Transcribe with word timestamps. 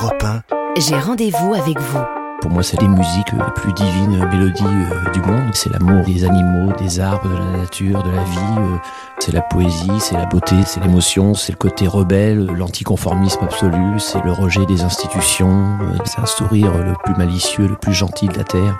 Europe 0.00 0.22
1. 0.22 0.42
J'ai 0.78 0.96
rendez-vous 0.98 1.54
avec 1.54 1.78
vous. 1.80 1.98
Pour 2.40 2.52
moi, 2.52 2.62
c'est 2.62 2.80
les 2.80 2.86
musiques 2.86 3.32
les 3.32 3.50
plus 3.56 3.72
divines 3.72 4.24
mélodies 4.28 4.62
euh, 4.64 5.10
du 5.10 5.20
monde. 5.22 5.50
C'est 5.54 5.70
l'amour 5.72 6.04
des 6.04 6.24
animaux, 6.24 6.72
des 6.78 7.00
arbres, 7.00 7.28
de 7.28 7.34
la 7.36 7.56
nature, 7.62 8.02
de 8.04 8.10
la 8.10 8.22
vie. 8.22 8.38
euh, 8.58 8.76
C'est 9.18 9.32
la 9.32 9.40
poésie, 9.42 9.90
c'est 9.98 10.14
la 10.14 10.26
beauté, 10.26 10.54
c'est 10.64 10.78
l'émotion, 10.80 11.34
c'est 11.34 11.50
le 11.50 11.56
côté 11.58 11.88
rebelle, 11.88 12.46
l'anticonformisme 12.46 13.42
absolu, 13.42 13.98
c'est 13.98 14.22
le 14.24 14.30
rejet 14.30 14.64
des 14.66 14.82
institutions, 14.82 15.76
euh, 15.82 15.96
c'est 16.04 16.20
un 16.20 16.26
sourire 16.26 16.72
le 16.78 16.94
plus 17.04 17.14
malicieux, 17.16 17.66
le 17.66 17.74
plus 17.76 17.92
gentil 17.94 18.28
de 18.28 18.38
la 18.38 18.44
terre. 18.44 18.78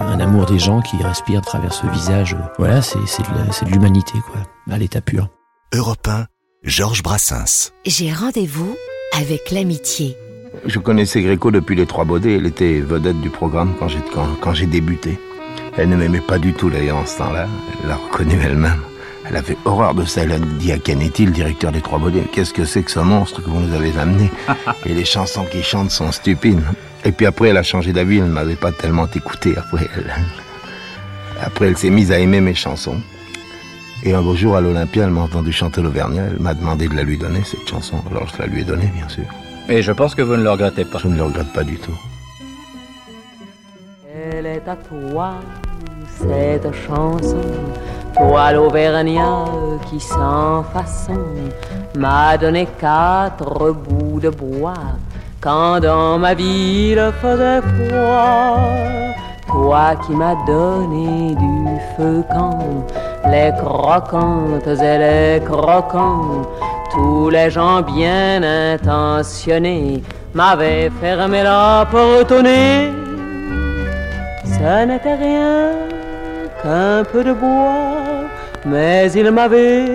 Un 0.00 0.18
amour 0.18 0.46
des 0.46 0.58
gens 0.58 0.80
qui 0.80 0.96
respire 1.02 1.38
à 1.38 1.42
travers 1.42 1.72
ce 1.72 1.86
visage. 1.86 2.36
Voilà, 2.58 2.82
c'est 2.82 2.98
c'est 3.06 3.22
de 3.22 3.28
la- 3.38 3.52
c'est 3.52 3.64
de 3.66 3.70
l'humanité, 3.70 4.14
quoi, 4.32 4.40
à 4.74 4.78
l'état 4.78 5.00
pur. 5.00 5.28
Europe 5.72 6.06
1. 6.08 6.26
Georges 6.64 7.02
Brassens. 7.02 7.70
J'ai 7.84 8.12
rendez-vous 8.12 8.74
avec 9.18 9.50
l'amitié. 9.50 10.16
Je 10.64 10.78
connaissais 10.78 11.22
Gréco 11.22 11.50
depuis 11.50 11.76
les 11.76 11.86
Trois 11.86 12.04
Baudets. 12.04 12.36
Elle 12.36 12.46
était 12.46 12.80
vedette 12.80 13.20
du 13.20 13.30
programme 13.30 13.74
quand 13.78 13.88
j'ai 13.88 14.00
quand, 14.12 14.28
quand 14.40 14.54
j'ai 14.54 14.66
débuté. 14.66 15.18
Elle 15.76 15.88
ne 15.88 15.96
m'aimait 15.96 16.20
pas 16.20 16.38
du 16.38 16.52
tout 16.52 16.70
d'ailleurs 16.70 16.98
en 16.98 17.06
ce 17.06 17.18
temps-là. 17.18 17.46
Elle 17.82 17.88
l'a 17.88 17.96
reconnu 17.96 18.38
elle-même. 18.42 18.80
Elle 19.28 19.36
avait 19.36 19.56
horreur 19.64 19.94
de 19.94 20.04
ça. 20.04 20.22
Elle 20.22 20.32
a 20.32 20.38
dit 20.38 20.72
à 20.72 20.78
Canetti, 20.78 21.26
le 21.26 21.32
directeur 21.32 21.72
des 21.72 21.80
Trois 21.80 21.98
Baudets, 21.98 22.24
qu'est-ce 22.32 22.54
que 22.54 22.64
c'est 22.64 22.82
que 22.82 22.90
ce 22.90 23.00
monstre 23.00 23.42
que 23.42 23.50
vous 23.50 23.60
nous 23.60 23.74
avez 23.74 23.96
amené? 23.98 24.30
Et 24.86 24.94
les 24.94 25.04
chansons 25.04 25.44
qu'il 25.44 25.64
chante 25.64 25.90
sont 25.90 26.12
stupides. 26.12 26.62
Et 27.04 27.12
puis 27.12 27.26
après, 27.26 27.48
elle 27.48 27.56
a 27.56 27.62
changé 27.62 27.92
d'avis. 27.92 28.18
Elle 28.18 28.24
ne 28.24 28.30
m'avait 28.30 28.56
pas 28.56 28.72
tellement 28.72 29.08
écouté. 29.14 29.56
Après, 29.56 29.88
elle, 29.96 30.12
après, 31.42 31.68
elle 31.68 31.76
s'est 31.76 31.90
mise 31.90 32.12
à 32.12 32.18
aimer 32.18 32.40
mes 32.40 32.54
chansons. 32.54 33.00
Et 34.06 34.14
un 34.14 34.22
beau 34.22 34.36
jour, 34.36 34.54
à 34.54 34.60
l'Olympia, 34.60 35.02
elle 35.02 35.10
m'a 35.10 35.22
entendu 35.22 35.50
chanter 35.50 35.82
l'Auvergnat. 35.82 36.26
Elle 36.30 36.38
m'a 36.38 36.54
demandé 36.54 36.86
de 36.86 36.94
la 36.94 37.02
lui 37.02 37.18
donner, 37.18 37.42
cette 37.42 37.68
chanson. 37.68 37.96
Alors 38.08 38.28
je 38.28 38.40
la 38.40 38.46
lui 38.46 38.60
ai 38.60 38.64
donnée, 38.64 38.88
bien 38.94 39.08
sûr. 39.08 39.24
Et 39.68 39.82
je 39.82 39.90
pense 39.90 40.14
que 40.14 40.22
vous 40.22 40.36
ne 40.36 40.44
le 40.44 40.50
regrettez 40.52 40.84
pas. 40.84 40.98
Je 40.98 41.08
ne 41.08 41.16
le 41.16 41.24
regrette 41.24 41.52
pas 41.52 41.64
du 41.64 41.76
tout. 41.76 41.98
Elle 44.14 44.46
est 44.46 44.68
à 44.68 44.76
toi, 44.76 45.40
cette 46.08 46.72
chanson, 46.86 47.42
toi 48.16 48.52
l'Auvergnat 48.52 49.44
qui 49.90 49.98
sans 49.98 50.62
façon 50.62 51.18
m'a 51.98 52.38
donné 52.38 52.68
quatre 52.78 53.72
bouts 53.72 54.20
de 54.20 54.30
bois 54.30 54.74
quand 55.40 55.80
dans 55.80 56.16
ma 56.16 56.34
ville 56.34 57.12
faisait 57.20 57.60
froid. 57.60 58.56
Toi 59.48 59.96
qui 60.06 60.12
m'as 60.12 60.36
donné 60.46 61.34
du 61.34 61.80
feu 61.96 62.22
quand 62.30 62.86
les 63.30 63.52
croquantes 63.56 64.66
et 64.66 64.98
les 64.98 65.44
croquants, 65.44 66.42
tous 66.92 67.28
les 67.30 67.50
gens 67.50 67.82
bien 67.82 68.42
intentionnés 68.42 70.02
m'avaient 70.34 70.90
fermé 71.00 71.42
la 71.42 71.86
porte 71.90 72.32
au 72.32 72.42
nez. 72.42 72.92
Ce 74.44 74.84
n'était 74.84 75.14
rien 75.14 75.70
qu'un 76.62 77.04
peu 77.04 77.22
de 77.24 77.32
bois, 77.32 78.26
mais 78.64 79.10
il 79.12 79.30
m'avait 79.30 79.86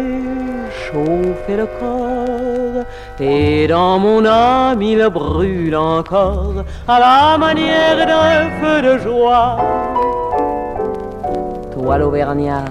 chauffé 0.85 1.57
le 1.57 1.67
corps. 1.79 2.85
Et 3.19 3.67
dans 3.67 3.99
mon 3.99 4.25
âme 4.25 4.81
il 4.81 5.07
brûle 5.09 5.75
encore 5.75 6.63
à 6.87 6.99
la 6.99 7.37
manière 7.37 8.05
d'un 8.05 8.49
feu 8.59 8.81
de 8.81 8.97
joie. 8.97 9.57
Toi 11.71 11.97
l'Auvergnat, 11.97 12.65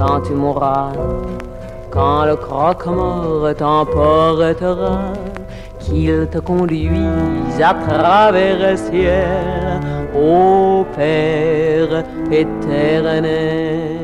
quand 0.00 0.22
tu 0.22 0.32
mourras, 0.32 0.92
quand 1.90 2.24
le 2.24 2.34
croque-mort 2.34 3.54
t'emportera, 3.54 5.12
qu'il 5.78 6.26
te 6.32 6.38
conduise 6.38 7.60
à 7.62 7.74
travers 7.74 8.70
le 8.70 8.76
ciel, 8.78 9.80
ô 10.14 10.86
Père 10.96 12.02
éternel. 12.32 13.98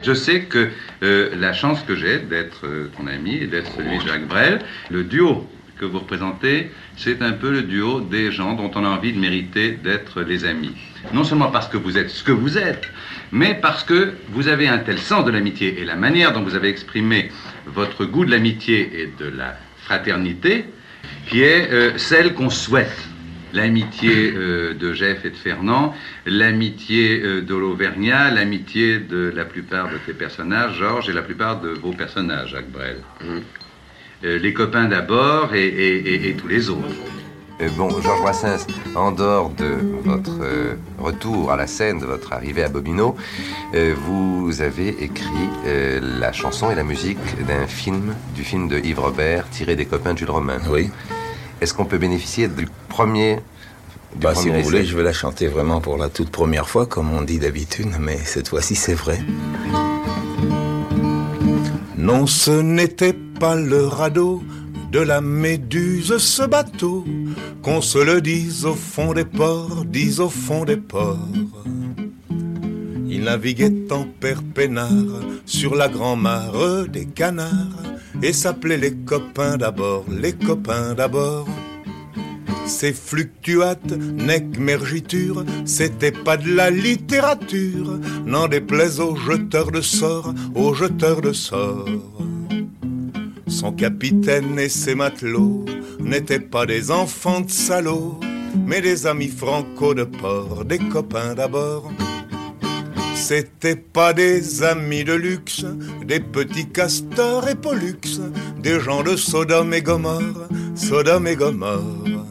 Je 0.00 0.12
sais 0.12 0.40
que 0.42 0.70
euh, 1.04 1.30
la 1.36 1.52
chance 1.52 1.80
que 1.82 1.94
j'ai 1.94 2.18
d'être 2.18 2.66
euh, 2.66 2.90
ton 2.96 3.06
ami 3.06 3.36
et 3.36 3.46
d'être 3.46 3.70
celui 3.76 3.98
de 3.98 4.02
Jacques 4.08 4.26
Brel, 4.26 4.58
le 4.90 5.04
duo 5.04 5.44
que 5.78 5.84
vous 5.84 5.98
représentez, 5.98 6.70
c'est 6.96 7.22
un 7.22 7.32
peu 7.32 7.50
le 7.50 7.62
duo 7.62 8.00
des 8.00 8.30
gens 8.32 8.54
dont 8.54 8.70
on 8.74 8.84
a 8.84 8.88
envie 8.88 9.12
de 9.12 9.18
mériter 9.18 9.72
d'être 9.72 10.22
les 10.22 10.44
amis. 10.44 10.72
Non 11.12 11.24
seulement 11.24 11.50
parce 11.50 11.68
que 11.68 11.76
vous 11.76 11.98
êtes 11.98 12.10
ce 12.10 12.22
que 12.22 12.32
vous 12.32 12.56
êtes, 12.58 12.88
mais 13.32 13.54
parce 13.54 13.84
que 13.84 14.12
vous 14.30 14.48
avez 14.48 14.68
un 14.68 14.78
tel 14.78 14.98
sens 14.98 15.24
de 15.24 15.30
l'amitié 15.30 15.80
et 15.80 15.84
la 15.84 15.96
manière 15.96 16.32
dont 16.32 16.42
vous 16.42 16.54
avez 16.54 16.68
exprimé 16.68 17.30
votre 17.66 18.04
goût 18.04 18.24
de 18.24 18.30
l'amitié 18.30 19.02
et 19.02 19.12
de 19.18 19.28
la 19.28 19.56
fraternité, 19.78 20.64
qui 21.28 21.42
est 21.42 21.70
euh, 21.72 21.98
celle 21.98 22.34
qu'on 22.34 22.50
souhaite. 22.50 23.08
L'amitié 23.52 24.32
euh, 24.34 24.74
de 24.74 24.92
Jeff 24.92 25.24
et 25.24 25.30
de 25.30 25.36
Fernand, 25.36 25.94
l'amitié 26.26 27.22
euh, 27.22 27.40
de 27.40 27.54
l'Auvergnat, 27.54 28.32
l'amitié 28.32 28.98
de 28.98 29.32
la 29.34 29.44
plupart 29.44 29.90
de 29.90 29.98
tes 29.98 30.12
personnages, 30.12 30.76
Georges, 30.76 31.08
et 31.08 31.12
la 31.12 31.22
plupart 31.22 31.60
de 31.60 31.68
vos 31.68 31.92
personnages, 31.92 32.50
Jacques 32.50 32.72
Brel. 32.72 32.96
Euh, 33.22 33.38
les 34.24 34.52
copains 34.52 34.86
d'abord 34.86 35.54
et, 35.54 35.66
et- 35.66 36.14
et- 36.14 36.28
et 36.30 36.34
tous 36.34 36.48
les 36.48 36.70
autres. 36.70 36.80
Euh, 37.60 37.68
bon, 37.76 37.88
Georges 38.00 38.20
Brassens, 38.20 38.66
en 38.96 39.12
dehors 39.12 39.50
de 39.50 39.76
votre 40.04 40.40
euh, 40.42 40.74
retour 40.98 41.52
à 41.52 41.56
la 41.56 41.68
scène, 41.68 42.00
de 42.00 42.04
votre 42.06 42.32
arrivée 42.32 42.64
à 42.64 42.68
Bobino, 42.68 43.14
euh, 43.74 43.94
vous 44.06 44.60
avez 44.60 44.88
écrit 44.88 45.28
euh, 45.66 46.00
la 46.18 46.32
chanson 46.32 46.70
et 46.70 46.74
la 46.74 46.82
musique 46.82 47.18
d'un 47.46 47.66
film, 47.68 48.14
du 48.34 48.42
film 48.42 48.66
de 48.66 48.78
Yves 48.78 48.98
Robert, 48.98 49.48
tiré 49.50 49.76
des 49.76 49.84
copains 49.86 50.14
de 50.14 50.18
Jules 50.18 50.30
Romain. 50.30 50.58
Oui. 50.68 50.90
Est-ce 51.60 51.72
qu'on 51.74 51.84
peut 51.84 51.98
bénéficier 51.98 52.48
du 52.48 52.66
premier 52.88 53.36
du 54.16 54.20
Bah, 54.20 54.34
si 54.34 54.48
vous 54.48 54.60
voulez, 54.62 54.84
je 54.84 54.96
vais 54.96 55.04
la 55.04 55.12
chanter 55.12 55.46
vraiment 55.46 55.80
pour 55.80 55.96
la 55.96 56.08
toute 56.08 56.30
première 56.30 56.68
fois, 56.68 56.86
comme 56.86 57.12
on 57.12 57.22
dit 57.22 57.38
d'habitude, 57.38 57.88
mais 58.00 58.16
cette 58.16 58.48
fois-ci, 58.48 58.74
c'est 58.74 58.94
vrai. 58.94 59.20
Non, 61.96 62.26
ce 62.26 62.50
n'était 62.50 63.14
le 63.52 63.86
radeau 63.86 64.42
de 64.90 65.00
la 65.00 65.20
méduse, 65.20 66.16
ce 66.16 66.44
bateau, 66.44 67.04
qu'on 67.62 67.82
se 67.82 67.98
le 67.98 68.20
dise 68.20 68.64
au 68.64 68.74
fond 68.74 69.12
des 69.12 69.24
ports, 69.24 69.84
dise 69.84 70.20
au 70.20 70.30
fond 70.30 70.64
des 70.64 70.78
ports. 70.78 71.18
Il 73.06 73.24
naviguait 73.24 73.92
en 73.92 74.06
père 74.20 74.42
sur 75.44 75.74
la 75.74 75.88
grand-mare 75.88 76.88
des 76.88 77.04
canards 77.04 77.84
et 78.22 78.32
s'appelait 78.32 78.78
les 78.78 78.94
copains 78.94 79.56
d'abord, 79.58 80.04
les 80.10 80.32
copains 80.32 80.94
d'abord. 80.94 81.46
Ces 82.66 82.94
fluctuates, 82.94 83.92
nec 83.92 84.58
mergiture, 84.58 85.44
c'était 85.66 86.12
pas 86.12 86.38
de 86.38 86.54
la 86.54 86.70
littérature, 86.70 88.00
n'en 88.24 88.48
déplaise 88.48 89.00
aux 89.00 89.16
jeteurs 89.16 89.70
de 89.70 89.82
sorts, 89.82 90.32
aux 90.54 90.72
jeteurs 90.72 91.20
de 91.20 91.32
sorts. 91.32 92.24
Son 93.54 93.70
capitaine 93.70 94.58
et 94.58 94.68
ses 94.68 94.96
matelots 94.96 95.64
n'étaient 96.00 96.40
pas 96.40 96.66
des 96.66 96.90
enfants 96.90 97.40
de 97.40 97.50
salauds, 97.50 98.18
mais 98.66 98.80
des 98.80 99.06
amis 99.06 99.28
franco 99.28 99.94
de 99.94 100.02
port, 100.02 100.64
des 100.64 100.78
copains 100.78 101.34
d'abord. 101.34 101.92
C'était 103.14 103.76
pas 103.76 104.12
des 104.12 104.64
amis 104.64 105.04
de 105.04 105.12
luxe, 105.12 105.64
des 106.04 106.18
petits 106.18 106.66
castors 106.66 107.48
et 107.48 107.54
pollux, 107.54 108.20
des 108.60 108.80
gens 108.80 109.04
de 109.04 109.14
Sodome 109.14 109.72
et 109.72 109.82
Gomorre, 109.82 110.48
Sodome 110.74 111.28
et 111.28 111.36
Gomorre. 111.36 112.26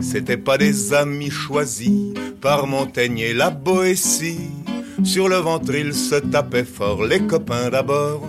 C'était 0.00 0.38
pas 0.38 0.56
des 0.56 0.94
amis 0.94 1.30
choisis 1.30 2.14
par 2.40 2.66
Montaigne 2.66 3.18
et 3.18 3.34
la 3.34 3.50
Boétie. 3.50 4.48
Sur 5.04 5.28
le 5.28 5.36
ventre, 5.36 5.74
ils 5.74 5.94
se 5.94 6.14
tapaient 6.14 6.64
fort, 6.64 7.04
les 7.04 7.20
copains 7.26 7.68
d'abord. 7.68 8.26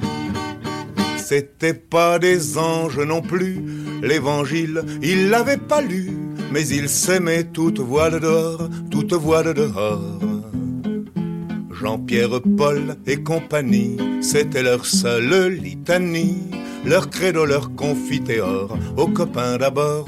C'était 1.35 1.73
pas 1.73 2.19
des 2.19 2.59
anges 2.59 2.99
non 2.99 3.23
plus, 3.23 3.59
l'évangile, 4.03 4.83
ils 5.01 5.29
l'avaient 5.29 5.57
pas 5.57 5.81
lu, 5.81 6.11
mais 6.51 6.67
ils 6.67 6.87
s'aimaient 6.87 7.45
toute 7.45 7.79
voile 7.79 8.19
dehors, 8.19 8.69
toute 8.91 9.13
voile 9.13 9.55
dehors. 9.55 10.19
Jean-Pierre, 11.71 12.39
Paul 12.55 12.97
et 13.07 13.23
compagnie, 13.23 13.97
c'était 14.21 14.61
leur 14.61 14.85
seule 14.85 15.53
litanie, 15.53 16.51
leur 16.85 17.09
credo, 17.09 17.45
leur 17.45 17.73
confiteor, 17.73 18.77
aux 18.95 19.07
copains 19.07 19.57
d'abord. 19.57 20.05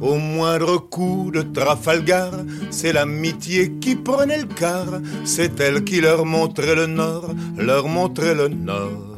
Au 0.00 0.16
moindre 0.16 0.78
coup 0.78 1.30
de 1.34 1.42
Trafalgar, 1.42 2.32
c'est 2.70 2.94
l'amitié 2.94 3.72
qui 3.78 3.94
prenait 3.94 4.40
le 4.40 4.54
quart, 4.54 5.02
c'est 5.26 5.60
elle 5.60 5.84
qui 5.84 6.00
leur 6.00 6.24
montrait 6.24 6.76
le 6.76 6.86
nord, 6.86 7.28
leur 7.58 7.88
montrait 7.88 8.34
le 8.34 8.48
nord. 8.48 9.11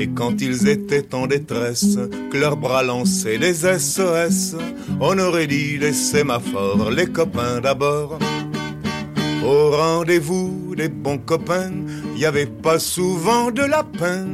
Et 0.00 0.08
quand 0.08 0.40
ils 0.40 0.66
étaient 0.66 1.14
en 1.14 1.26
détresse, 1.26 1.98
que 2.30 2.38
leurs 2.38 2.56
bras 2.56 2.82
lançaient 2.82 3.36
des 3.36 3.52
SOS, 3.52 4.56
on 4.98 5.18
aurait 5.18 5.46
dit 5.46 5.78
des 5.78 5.92
sémaphores, 5.92 6.90
les 6.90 7.04
copains 7.04 7.60
d'abord. 7.60 8.18
Au 9.44 9.70
rendez-vous 9.70 10.74
des 10.74 10.88
bons 10.88 11.18
copains, 11.18 11.72
y 12.16 12.24
avait 12.24 12.46
pas 12.46 12.78
souvent 12.78 13.50
de 13.50 13.60
lapin. 13.60 14.26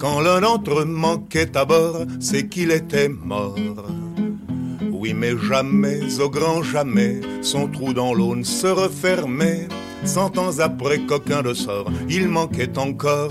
Quand 0.00 0.20
l'un 0.20 0.40
d'entre 0.40 0.80
eux 0.80 0.84
manquait 0.84 1.56
à 1.56 1.64
bord, 1.64 2.04
c'est 2.18 2.48
qu'il 2.48 2.72
était 2.72 3.08
mort. 3.08 3.54
Oui, 4.90 5.14
mais 5.14 5.38
jamais, 5.38 6.00
au 6.20 6.30
grand 6.30 6.64
jamais, 6.64 7.20
son 7.42 7.68
trou 7.68 7.92
dans 7.92 8.12
l'eau 8.12 8.34
ne 8.34 8.42
se 8.42 8.66
refermait. 8.66 9.68
Cent 10.04 10.36
ans 10.36 10.58
après 10.58 10.98
qu'aucun 11.06 11.42
de 11.42 11.54
sort, 11.54 11.92
il 12.08 12.26
manquait 12.28 12.76
encore. 12.76 13.30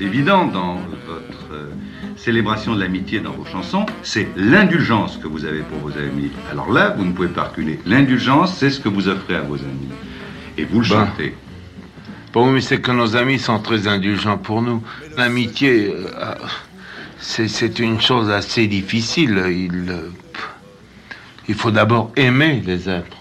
évident 0.00 0.46
dans 0.46 0.74
votre 1.06 1.52
euh, 1.52 1.70
célébration 2.16 2.74
de 2.74 2.80
l'amitié 2.80 3.20
dans 3.20 3.32
vos 3.32 3.44
chansons, 3.44 3.86
c'est 4.02 4.28
l'indulgence 4.36 5.16
que 5.18 5.26
vous 5.28 5.44
avez 5.44 5.60
pour 5.60 5.78
vos 5.78 5.96
amis. 5.98 6.30
Alors 6.50 6.70
là, 6.72 6.90
vous 6.96 7.04
ne 7.04 7.12
pouvez 7.12 7.28
pas 7.28 7.44
reculer. 7.44 7.78
L'indulgence, 7.86 8.54
c'est 8.54 8.70
ce 8.70 8.80
que 8.80 8.88
vous 8.88 9.08
offrez 9.08 9.36
à 9.36 9.40
vos 9.42 9.56
amis. 9.56 9.88
Et 10.58 10.64
vous 10.64 10.80
le 10.80 10.88
Ben, 10.88 11.06
chantez. 11.06 11.34
Bon, 12.32 12.50
mais 12.50 12.60
c'est 12.60 12.80
que 12.80 12.90
nos 12.90 13.16
amis 13.16 13.38
sont 13.38 13.58
très 13.60 13.86
indulgents 13.86 14.38
pour 14.38 14.62
nous. 14.62 14.82
L'amitié, 15.16 15.92
euh, 15.94 16.34
c'est 17.18 17.78
une 17.78 18.00
chose 18.00 18.30
assez 18.30 18.66
difficile. 18.66 19.40
Il, 19.48 19.86
euh, 19.90 20.08
il 21.48 21.54
faut 21.54 21.70
d'abord 21.70 22.10
aimer 22.16 22.62
les 22.66 22.88
êtres. 22.88 23.18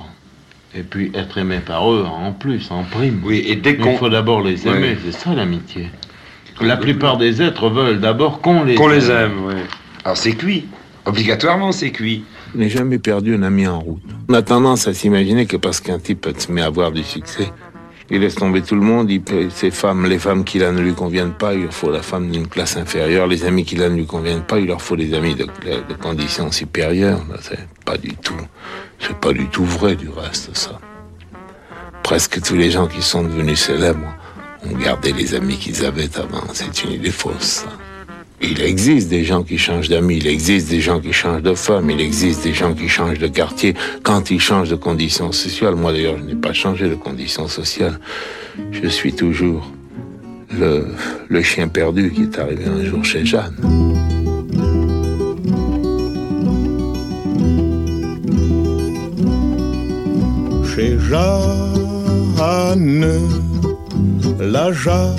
Et 0.75 0.81
puis 0.81 1.11
être 1.13 1.37
aimé 1.37 1.59
par 1.63 1.91
eux 1.91 2.03
en 2.03 2.31
plus, 2.31 2.71
en 2.71 2.83
prime. 2.83 3.21
Oui, 3.23 3.43
et 3.45 3.55
dès 3.55 3.75
qu'on 3.77 3.91
il 3.91 3.97
faut 3.99 4.09
d'abord 4.09 4.41
les 4.41 4.65
Ouais. 4.67 4.75
aimer, 4.75 4.97
c'est 5.05 5.11
ça 5.11 5.31
l'amitié. 5.35 5.89
La 6.61 6.77
plupart 6.77 7.17
des 7.17 7.41
êtres 7.41 7.69
veulent 7.69 8.00
d'abord 8.00 8.41
qu'on 8.41 8.63
les 8.63 8.75
Qu'on 8.75 8.88
les 8.88 9.09
aime. 9.09 9.45
oui. 9.47 9.53
Alors 10.03 10.17
c'est 10.17 10.33
cuit. 10.33 10.65
Obligatoirement, 11.05 11.71
c'est 11.71 11.91
cuit. 11.91 12.23
Je 12.53 12.59
n'ai 12.59 12.69
jamais 12.69 12.97
perdu 13.00 13.35
un 13.35 13.44
ami 13.44 13.67
en 13.67 13.79
route. 13.79 14.01
On 14.29 14.33
a 14.33 14.41
tendance 14.41 14.88
à 14.88 14.94
s'imaginer 14.94 15.45
que 15.45 15.57
parce 15.57 15.81
qu'un 15.81 16.00
type 16.00 16.27
se 16.38 16.51
met 16.51 16.61
à 16.61 16.67
avoir 16.67 16.91
du 16.91 17.03
succès, 17.03 17.51
il 18.09 18.21
laisse 18.21 18.35
tomber 18.35 18.61
tout 18.61 18.75
le 18.75 18.81
monde, 18.81 19.09
il 19.09 19.21
peut, 19.21 19.50
ses 19.50 19.71
femmes, 19.71 20.05
les 20.05 20.19
femmes 20.19 20.44
qui 20.44 20.59
là 20.59 20.71
ne 20.71 20.79
lui 20.79 20.94
conviennent 20.94 21.33
pas, 21.33 21.53
il 21.55 21.63
leur 21.63 21.73
faut 21.73 21.91
la 21.91 22.01
femme 22.03 22.29
d'une 22.31 22.47
classe 22.47 22.77
inférieure, 22.77 23.27
les 23.27 23.44
amis 23.44 23.65
qui 23.65 23.75
là 23.75 23.89
ne 23.89 23.95
lui 23.95 24.05
conviennent 24.05 24.44
pas, 24.44 24.59
il 24.59 24.67
leur 24.67 24.81
faut 24.81 24.95
des 24.95 25.13
amis 25.13 25.35
de, 25.35 25.44
de 25.45 25.94
conditions 26.00 26.51
supérieures. 26.51 27.21
C'est 27.41 27.67
pas 27.85 27.97
du 27.97 28.13
tout, 28.15 28.39
c'est 29.00 29.17
pas 29.17 29.33
du 29.33 29.47
tout 29.47 29.65
vrai 29.65 29.95
du 29.95 30.09
reste 30.09 30.55
ça. 30.55 30.79
Presque 32.03 32.41
tous 32.41 32.55
les 32.55 32.69
gens 32.71 32.88
qui 32.88 33.01
sont 33.01 33.23
devenus 33.23 33.59
célèbres 33.59 34.13
gardé 34.83 35.13
les 35.13 35.36
amis 35.36 35.57
qu'ils 35.57 35.86
avaient 35.86 36.10
avant. 36.18 36.44
C'est 36.54 36.83
une 36.83 36.94
idée 36.94 37.12
fausse. 37.12 37.65
Il 38.42 38.62
existe 38.62 39.07
des 39.10 39.24
gens 39.24 39.42
qui 39.44 39.57
changent 39.57 39.88
d'amis, 39.88 40.18
il 40.18 40.27
existe 40.27 40.69
des 40.69 40.81
gens 40.81 41.00
qui 41.00 41.13
changent 41.13 41.44
de 41.44 41.54
femme, 41.54 41.89
il 41.89 42.01
existe 42.01 42.44
des 42.44 42.54
gens 42.54 42.74
qui 42.74 42.89
changent 42.89 43.19
de 43.19 43.27
quartier 43.27 43.74
quand 44.04 44.31
ils 44.31 44.42
changent 44.42 44.69
de 44.69 44.75
conditions 44.75 45.31
sociales. 45.31 45.75
Moi 45.75 45.94
d'ailleurs, 45.94 46.18
je 46.18 46.24
n'ai 46.24 46.36
pas 46.36 46.51
changé 46.51 46.89
de 46.89 46.95
conditions 46.95 47.48
sociales. 47.48 47.98
Je 48.71 48.88
suis 48.89 49.13
toujours 49.13 49.71
le, 50.51 50.88
le 51.30 51.42
chien 51.42 51.69
perdu 51.69 52.12
qui 52.12 52.24
est 52.24 52.38
arrivé 52.38 52.65
un 52.65 52.83
jour 52.83 53.06
chez 53.06 53.25
Jeanne. 53.25 53.56
Chez 60.75 60.98
Jeanne, 61.00 61.45
la 64.43 64.71
Jeanne, 64.71 65.17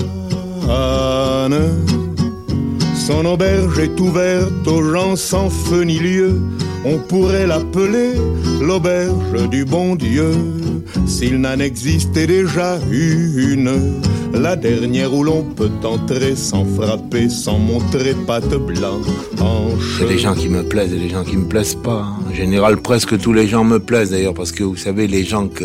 son 2.94 3.24
auberge 3.24 3.78
est 3.78 4.00
ouverte 4.00 4.66
aux 4.66 4.82
gens 4.82 5.16
sans 5.16 5.50
feu 5.50 5.82
ni 5.82 5.98
lieu. 5.98 6.40
On 6.84 6.98
pourrait 6.98 7.46
l'appeler 7.46 8.12
l'auberge 8.60 9.48
du 9.50 9.64
bon 9.64 9.96
Dieu, 9.96 10.32
s'il 11.06 11.40
n'en 11.40 11.58
existait 11.58 12.26
déjà 12.26 12.78
une. 12.90 13.70
La 14.34 14.56
dernière 14.56 15.14
où 15.14 15.22
l'on 15.22 15.42
peut 15.42 15.70
entrer 15.84 16.34
sans 16.34 16.64
frapper, 16.64 17.28
sans 17.28 17.58
montrer 17.58 18.14
patte 18.26 18.54
blanche. 18.54 19.06
Il 19.98 20.02
y 20.02 20.04
a 20.04 20.08
des 20.08 20.18
gens 20.18 20.34
qui 20.34 20.48
me 20.48 20.64
plaisent 20.64 20.92
et 20.92 20.98
des 20.98 21.08
gens 21.08 21.22
qui 21.22 21.36
me 21.36 21.46
plaisent 21.46 21.76
pas. 21.76 22.04
En 22.28 22.34
général, 22.34 22.78
presque 22.78 23.16
tous 23.18 23.32
les 23.32 23.46
gens 23.46 23.64
me 23.64 23.78
plaisent 23.78 24.10
d'ailleurs, 24.10 24.34
parce 24.34 24.50
que 24.50 24.64
vous 24.64 24.76
savez, 24.76 25.06
les 25.06 25.22
gens 25.22 25.46
que, 25.46 25.64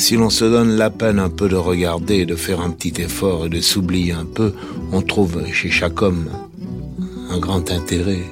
si 0.00 0.16
l'on 0.16 0.30
se 0.30 0.44
donne 0.46 0.76
la 0.76 0.88
peine 0.88 1.18
un 1.18 1.28
peu 1.28 1.48
de 1.48 1.56
regarder, 1.56 2.24
de 2.24 2.34
faire 2.34 2.60
un 2.60 2.70
petit 2.70 3.02
effort 3.02 3.46
et 3.46 3.48
de 3.50 3.60
s'oublier 3.60 4.12
un 4.12 4.24
peu, 4.24 4.54
on 4.92 5.02
trouve 5.02 5.44
chez 5.52 5.70
chaque 5.70 6.00
homme 6.00 6.28
un 7.28 7.38
grand 7.38 7.70
intérêt. 7.70 8.24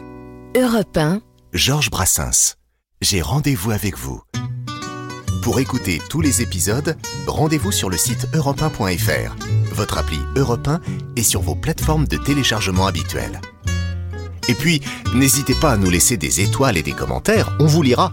Europe 0.56 0.96
1, 0.96 1.20
Georges 1.52 1.90
Brassens. 1.90 2.56
J'ai 3.02 3.20
rendez-vous 3.20 3.70
avec 3.70 3.98
vous. 3.98 4.22
Pour 5.42 5.60
écouter 5.60 6.00
tous 6.08 6.22
les 6.22 6.40
épisodes, 6.42 6.96
rendez-vous 7.26 7.70
sur 7.70 7.90
le 7.90 7.98
site 7.98 8.26
europe1.fr, 8.32 9.36
votre 9.72 9.98
appli 9.98 10.18
Europe 10.36 10.66
1 10.66 10.80
et 11.16 11.22
sur 11.22 11.42
vos 11.42 11.54
plateformes 11.54 12.08
de 12.08 12.16
téléchargement 12.16 12.86
habituelles. 12.86 13.40
Et 14.48 14.54
puis, 14.54 14.80
n'hésitez 15.14 15.54
pas 15.54 15.72
à 15.72 15.76
nous 15.76 15.90
laisser 15.90 16.16
des 16.16 16.40
étoiles 16.40 16.78
et 16.78 16.82
des 16.82 16.92
commentaires, 16.92 17.54
on 17.60 17.66
vous 17.66 17.82
lira. 17.82 18.12